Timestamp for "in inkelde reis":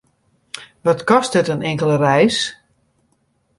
1.53-2.37